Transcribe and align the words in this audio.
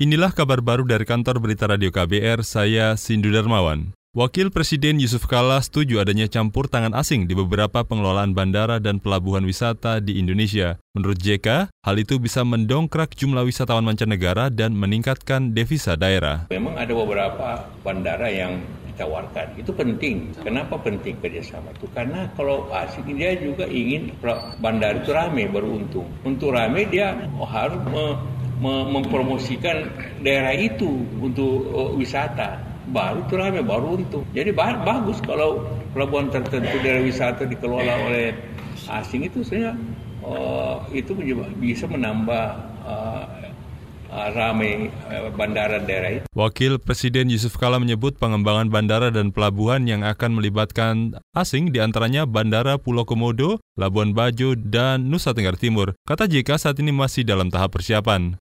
Inilah 0.00 0.32
kabar 0.32 0.64
baru 0.64 0.88
dari 0.88 1.04
kantor 1.04 1.44
berita 1.44 1.68
radio 1.68 1.92
KBR, 1.92 2.40
saya 2.40 2.96
Sindu 2.96 3.28
Darmawan. 3.36 3.92
Wakil 4.16 4.48
Presiden 4.48 4.96
Yusuf 4.96 5.28
Kala 5.28 5.60
setuju 5.60 6.00
adanya 6.00 6.24
campur 6.24 6.72
tangan 6.72 6.96
asing 6.96 7.28
di 7.28 7.36
beberapa 7.36 7.84
pengelolaan 7.84 8.32
bandara 8.32 8.80
dan 8.80 8.96
pelabuhan 8.96 9.44
wisata 9.44 10.00
di 10.00 10.16
Indonesia. 10.16 10.80
Menurut 10.96 11.20
JK, 11.20 11.68
hal 11.68 11.96
itu 12.00 12.16
bisa 12.16 12.40
mendongkrak 12.48 13.12
jumlah 13.12 13.44
wisatawan 13.44 13.84
mancanegara 13.84 14.48
dan 14.48 14.72
meningkatkan 14.72 15.52
devisa 15.52 16.00
daerah. 16.00 16.48
Memang 16.48 16.80
ada 16.80 16.96
beberapa 16.96 17.68
bandara 17.84 18.32
yang 18.32 18.56
ditawarkan. 18.88 19.60
Itu 19.60 19.76
penting. 19.76 20.32
Kenapa 20.40 20.80
penting 20.80 21.20
kerjasama 21.20 21.76
itu? 21.76 21.84
Karena 21.92 22.24
kalau 22.40 22.72
asing 22.72 23.04
dia 23.20 23.36
juga 23.36 23.68
ingin 23.68 24.16
bandara 24.64 24.96
itu 24.96 25.12
ramai 25.12 25.44
baru 25.44 25.76
untung. 25.76 26.08
Untuk 26.24 26.56
ramai 26.56 26.88
dia 26.88 27.20
harus 27.36 27.84
mempromosikan 28.60 29.88
daerah 30.20 30.52
itu 30.52 30.88
untuk 31.20 31.68
uh, 31.72 31.92
wisata 31.96 32.60
baru 32.90 33.24
itu 33.24 33.34
ramai 33.38 33.62
baru 33.64 33.96
untung 33.96 34.24
jadi 34.36 34.52
bagus 34.56 35.22
kalau 35.24 35.64
pelabuhan 35.96 36.28
tertentu 36.28 36.76
daerah 36.84 37.02
wisata 37.02 37.48
dikelola 37.48 37.94
oleh 38.10 38.36
asing 38.90 39.24
itu 39.26 39.40
sebenarnya 39.46 39.78
uh, 40.24 40.84
itu 40.92 41.12
bisa 41.58 41.86
menambah 41.86 42.44
uh, 42.84 43.24
ramai 44.10 44.90
uh, 45.06 45.30
bandara 45.34 45.78
daerah 45.78 46.20
itu. 46.20 46.26
Wakil 46.34 46.82
Presiden 46.82 47.30
Yusuf 47.30 47.54
Kala 47.54 47.78
menyebut 47.78 48.18
pengembangan 48.18 48.66
bandara 48.66 49.08
dan 49.14 49.30
pelabuhan 49.30 49.86
yang 49.86 50.02
akan 50.02 50.34
melibatkan 50.34 51.18
asing 51.34 51.70
di 51.70 51.78
antaranya 51.78 52.26
Bandara 52.26 52.76
Pulau 52.76 53.06
Komodo, 53.06 53.62
Labuan 53.78 54.10
Bajo, 54.12 54.58
dan 54.58 55.08
Nusa 55.08 55.30
Tenggara 55.30 55.58
Timur. 55.58 55.94
Kata 56.02 56.26
JK 56.26 56.58
saat 56.58 56.76
ini 56.82 56.90
masih 56.90 57.22
dalam 57.22 57.48
tahap 57.48 57.78
persiapan. 57.78 58.34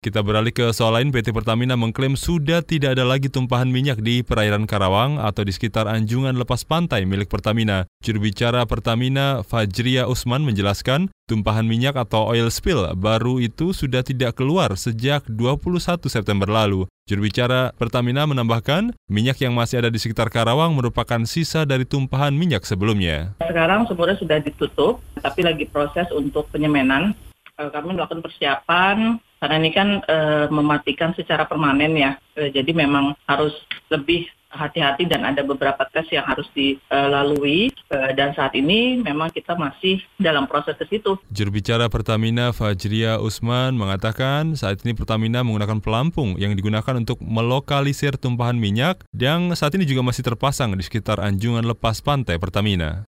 Kita 0.00 0.24
beralih 0.24 0.48
ke 0.48 0.72
soal 0.72 0.96
lain, 0.96 1.12
PT 1.12 1.28
Pertamina 1.28 1.76
mengklaim 1.76 2.16
sudah 2.16 2.64
tidak 2.64 2.96
ada 2.96 3.04
lagi 3.04 3.28
tumpahan 3.28 3.68
minyak 3.68 4.00
di 4.00 4.24
perairan 4.24 4.64
Karawang 4.64 5.20
atau 5.20 5.44
di 5.44 5.52
sekitar 5.52 5.84
anjungan 5.84 6.40
lepas 6.40 6.64
pantai 6.64 7.04
milik 7.04 7.28
Pertamina. 7.28 7.84
Juru 8.00 8.32
bicara 8.32 8.64
Pertamina, 8.64 9.44
Fajria 9.44 10.08
Usman 10.08 10.40
menjelaskan, 10.48 11.12
tumpahan 11.28 11.68
minyak 11.68 12.00
atau 12.00 12.32
oil 12.32 12.48
spill 12.48 12.88
baru 12.96 13.44
itu 13.44 13.76
sudah 13.76 14.00
tidak 14.00 14.40
keluar 14.40 14.72
sejak 14.72 15.20
21 15.28 15.68
September 16.08 16.48
lalu. 16.48 16.88
Juru 17.04 17.28
bicara 17.28 17.76
Pertamina 17.76 18.24
menambahkan, 18.24 18.96
minyak 19.04 19.36
yang 19.44 19.52
masih 19.52 19.84
ada 19.84 19.92
di 19.92 20.00
sekitar 20.00 20.32
Karawang 20.32 20.80
merupakan 20.80 21.28
sisa 21.28 21.68
dari 21.68 21.84
tumpahan 21.84 22.32
minyak 22.32 22.64
sebelumnya. 22.64 23.36
Sekarang 23.44 23.84
sebenarnya 23.84 24.16
sudah 24.16 24.40
ditutup, 24.40 25.04
tapi 25.20 25.44
lagi 25.44 25.68
proses 25.68 26.08
untuk 26.08 26.48
penyemanan 26.48 27.12
Eh, 27.60 27.68
kami 27.68 27.92
melakukan 27.92 28.24
persiapan 28.24 29.20
karena 29.40 29.56
ini 29.56 29.70
kan 29.72 29.88
e, 30.04 30.16
mematikan 30.52 31.16
secara 31.16 31.48
permanen 31.48 31.96
ya. 31.96 32.12
E, 32.36 32.52
jadi 32.52 32.70
memang 32.76 33.16
harus 33.24 33.56
lebih 33.88 34.28
hati-hati 34.50 35.06
dan 35.06 35.22
ada 35.22 35.46
beberapa 35.46 35.86
tes 35.94 36.10
yang 36.10 36.26
harus 36.26 36.44
dilalui 36.52 37.70
e, 37.70 37.96
dan 38.18 38.34
saat 38.34 38.52
ini 38.58 38.98
memang 38.98 39.30
kita 39.30 39.54
masih 39.54 40.02
dalam 40.18 40.44
proses 40.50 40.76
ke 40.76 40.84
situ. 40.90 41.16
Juru 41.30 41.50
bicara 41.54 41.86
Pertamina 41.86 42.50
Fajria 42.50 43.22
Usman 43.22 43.78
mengatakan 43.78 44.58
saat 44.58 44.82
ini 44.82 44.92
Pertamina 44.92 45.46
menggunakan 45.46 45.78
pelampung 45.78 46.36
yang 46.36 46.52
digunakan 46.52 46.98
untuk 46.98 47.22
melokalisir 47.22 48.18
tumpahan 48.18 48.58
minyak 48.58 49.06
yang 49.14 49.54
saat 49.54 49.72
ini 49.78 49.86
juga 49.86 50.02
masih 50.04 50.26
terpasang 50.26 50.74
di 50.74 50.82
sekitar 50.84 51.22
anjungan 51.22 51.64
lepas 51.64 52.02
pantai 52.02 52.36
Pertamina. 52.36 53.09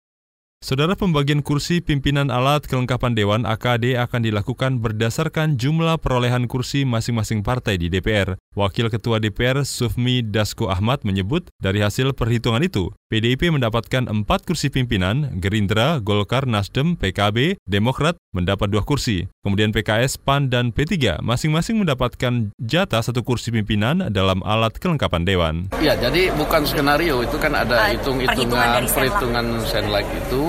Saudara 0.57 0.97
pembagian 0.97 1.45
kursi 1.45 1.85
pimpinan 1.85 2.33
alat 2.33 2.65
kelengkapan 2.65 3.13
Dewan 3.13 3.45
AKD 3.45 3.93
akan 3.93 4.25
dilakukan 4.25 4.81
berdasarkan 4.81 5.53
jumlah 5.53 6.01
perolehan 6.01 6.49
kursi 6.49 6.81
masing-masing 6.81 7.45
partai 7.45 7.77
di 7.77 7.93
DPR. 7.93 8.41
Wakil 8.57 8.89
Ketua 8.89 9.21
DPR 9.21 9.61
Sufmi 9.61 10.25
Dasko 10.25 10.65
Ahmad 10.65 11.05
menyebut 11.05 11.53
dari 11.61 11.85
hasil 11.85 12.17
perhitungan 12.17 12.65
itu, 12.65 12.89
PDIP 13.13 13.53
mendapatkan 13.53 14.09
4 14.09 14.25
kursi 14.25 14.73
pimpinan, 14.73 15.37
Gerindra, 15.37 16.01
Golkar, 16.01 16.49
Nasdem, 16.49 16.97
PKB, 16.97 17.61
Demokrat 17.69 18.17
mendapat 18.33 18.73
dua 18.73 18.81
kursi. 18.81 19.29
Kemudian 19.45 19.69
PKS, 19.69 20.17
PAN, 20.17 20.49
dan 20.49 20.73
P3 20.73 21.21
masing-masing 21.21 21.85
mendapatkan 21.85 22.49
jatah 22.57 23.05
satu 23.05 23.21
kursi 23.21 23.53
pimpinan 23.53 24.09
dalam 24.09 24.41
alat 24.41 24.73
kelengkapan 24.81 25.21
Dewan. 25.21 25.55
Ya, 25.77 25.93
jadi 25.93 26.33
bukan 26.33 26.65
skenario, 26.65 27.21
itu 27.21 27.37
kan 27.37 27.53
ada 27.53 27.93
hitung-hitungan 27.93 28.89
perhitungan 28.89 29.61
senlek 29.69 30.09
itu 30.09 30.46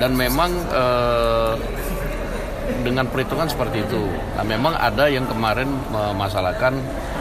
dan 0.00 0.16
memang 0.16 0.50
eh, 0.72 1.54
dengan 2.80 3.04
perhitungan 3.12 3.46
seperti 3.46 3.84
itu. 3.84 4.08
Nah, 4.34 4.44
memang 4.46 4.72
ada 4.72 5.06
yang 5.12 5.28
kemarin 5.28 5.68
memasalahkan 5.92 6.80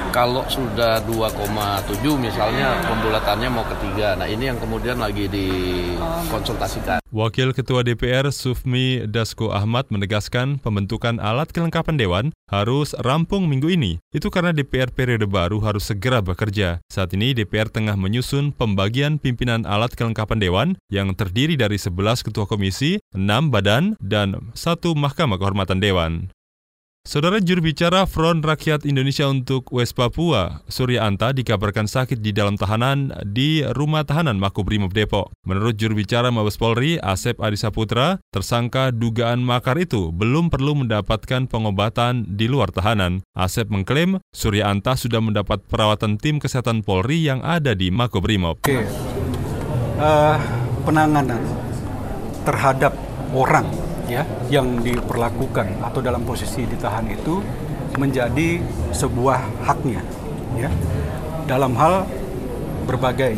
kalau 0.09 0.45
sudah 0.49 1.01
2,7 1.05 2.01
misalnya 2.17 2.81
pembulatannya 2.85 3.49
mau 3.49 3.65
ketiga. 3.65 4.17
Nah 4.17 4.25
ini 4.25 4.49
yang 4.49 4.57
kemudian 4.57 4.97
lagi 4.97 5.29
dikonsultasikan. 5.29 6.99
Wakil 7.09 7.57
Ketua 7.57 7.81
DPR 7.81 8.29
Sufmi 8.29 9.01
Dasko 9.09 9.49
Ahmad 9.49 9.89
menegaskan 9.89 10.61
pembentukan 10.61 11.17
alat 11.17 11.49
kelengkapan 11.49 11.97
Dewan 11.97 12.25
harus 12.53 12.93
rampung 13.01 13.49
minggu 13.49 13.73
ini. 13.73 13.97
Itu 14.13 14.29
karena 14.29 14.53
DPR 14.53 14.93
periode 14.93 15.25
baru 15.25 15.57
harus 15.65 15.89
segera 15.89 16.21
bekerja. 16.21 16.81
Saat 16.85 17.17
ini 17.17 17.33
DPR 17.33 17.69
tengah 17.69 17.97
menyusun 17.97 18.53
pembagian 18.53 19.17
pimpinan 19.17 19.65
alat 19.65 19.97
kelengkapan 19.97 20.37
Dewan 20.37 20.69
yang 20.93 21.17
terdiri 21.17 21.57
dari 21.57 21.81
11 21.81 22.21
ketua 22.21 22.45
komisi, 22.45 23.01
6 23.17 23.49
badan, 23.49 23.97
dan 23.97 24.53
satu 24.53 24.93
mahkamah 24.93 25.41
kehormatan 25.41 25.81
Dewan. 25.81 26.29
Saudara 27.09 27.41
juru 27.41 27.73
bicara 27.73 28.05
Front 28.05 28.45
Rakyat 28.45 28.85
Indonesia 28.85 29.25
untuk 29.25 29.73
West 29.73 29.97
Papua, 29.97 30.61
Surya 30.69 31.09
Anta, 31.09 31.33
dikabarkan 31.33 31.89
sakit 31.89 32.21
di 32.21 32.29
dalam 32.29 32.53
tahanan 32.53 33.09
di 33.25 33.65
rumah 33.73 34.05
tahanan 34.05 34.37
Makobrimob 34.37 34.93
Depok. 34.93 35.33
Menurut 35.41 35.73
juru 35.73 35.97
bicara 35.97 36.29
Mabes 36.29 36.61
Polri, 36.61 37.01
Asep 37.01 37.41
Adisaputra, 37.41 38.21
tersangka 38.29 38.93
dugaan 38.93 39.41
makar 39.41 39.81
itu 39.81 40.13
belum 40.13 40.53
perlu 40.53 40.85
mendapatkan 40.85 41.49
pengobatan 41.49 42.29
di 42.37 42.45
luar 42.45 42.69
tahanan. 42.69 43.25
Asep 43.33 43.73
mengklaim 43.73 44.21
Surya 44.29 44.69
Anta 44.69 44.93
sudah 44.93 45.17
mendapat 45.17 45.65
perawatan 45.65 46.21
tim 46.21 46.37
kesehatan 46.37 46.85
Polri 46.85 47.25
yang 47.25 47.41
ada 47.41 47.73
di 47.73 47.89
Makobrimob. 47.89 48.61
Oke, 48.61 48.85
uh, 49.97 50.37
penanganan 50.85 51.41
terhadap 52.45 52.93
orang 53.33 53.88
ya 54.09 54.25
yang 54.49 54.81
diperlakukan 54.81 55.85
atau 55.85 56.01
dalam 56.01 56.25
posisi 56.25 56.65
ditahan 56.65 57.05
itu 57.07 57.39
menjadi 58.01 58.57
sebuah 58.89 59.69
haknya 59.69 60.01
ya 60.57 60.69
dalam 61.45 61.77
hal 61.77 62.09
berbagai 62.89 63.37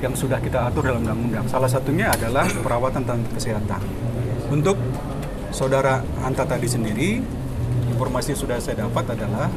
yang 0.00 0.16
sudah 0.16 0.40
kita 0.40 0.72
atur 0.72 0.88
dalam 0.88 1.04
undang-undang. 1.04 1.44
Salah 1.50 1.68
satunya 1.68 2.08
adalah 2.08 2.48
perawatan 2.48 3.04
dan 3.04 3.20
kesehatan. 3.36 3.82
Untuk 4.48 4.80
saudara 5.52 6.00
Anta 6.24 6.48
tadi 6.48 6.64
sendiri, 6.64 7.20
informasi 7.92 8.32
yang 8.32 8.40
sudah 8.40 8.56
saya 8.58 8.88
dapat 8.88 9.04
adalah 9.12 9.52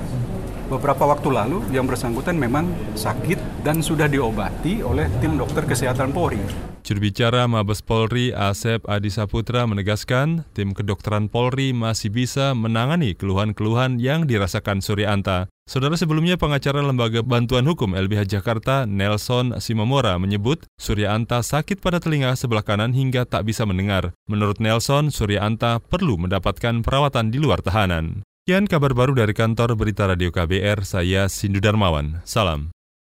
beberapa 0.73 1.05
waktu 1.05 1.29
lalu 1.29 1.61
yang 1.69 1.85
bersangkutan 1.85 2.33
memang 2.33 2.69
sakit 2.97 3.61
dan 3.61 3.85
sudah 3.85 4.09
diobati 4.09 4.81
oleh 4.81 5.05
tim 5.21 5.37
dokter 5.37 5.63
kesehatan 5.69 6.09
Polri. 6.09 6.41
Juru 6.83 6.99
bicara 6.99 7.47
Mabes 7.47 7.79
Polri 7.79 8.35
Asep 8.35 8.83
Adi 8.91 9.07
Saputra 9.07 9.63
menegaskan 9.63 10.43
tim 10.51 10.75
kedokteran 10.75 11.31
Polri 11.31 11.71
masih 11.71 12.11
bisa 12.11 12.51
menangani 12.51 13.15
keluhan-keluhan 13.15 14.03
yang 14.03 14.27
dirasakan 14.27 14.83
Surya 14.83 15.15
Saudara 15.63 15.95
sebelumnya 15.95 16.35
pengacara 16.35 16.83
Lembaga 16.83 17.23
Bantuan 17.23 17.63
Hukum 17.63 17.95
LBH 17.95 18.27
Jakarta 18.35 18.83
Nelson 18.83 19.63
Simomora 19.63 20.19
menyebut 20.19 20.67
Surya 20.75 21.15
Anta 21.15 21.39
sakit 21.39 21.79
pada 21.79 22.03
telinga 22.03 22.35
sebelah 22.35 22.67
kanan 22.67 22.91
hingga 22.91 23.23
tak 23.23 23.47
bisa 23.47 23.63
mendengar. 23.63 24.11
Menurut 24.27 24.59
Nelson, 24.59 25.07
Surya 25.07 25.47
Anta 25.47 25.79
perlu 25.79 26.19
mendapatkan 26.19 26.83
perawatan 26.83 27.31
di 27.31 27.39
luar 27.39 27.63
tahanan. 27.63 28.27
Sekian 28.43 28.67
kabar 28.67 28.91
baru 28.91 29.15
dari 29.15 29.31
kantor 29.31 29.79
Berita 29.79 30.03
Radio 30.03 30.27
KBR, 30.27 30.83
saya 30.83 31.31
Sindu 31.31 31.63
Darmawan. 31.63 32.19
Salam. 32.27 32.72